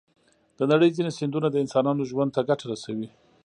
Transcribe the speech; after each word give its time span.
د 0.57 0.59
نړۍ 0.71 0.89
ځینې 0.97 1.11
سیندونه 1.19 1.47
د 1.51 1.55
انسانانو 1.63 2.07
ژوند 2.09 2.29
ته 2.35 2.41
ګټه 2.49 2.65
رسوي. 2.71 3.07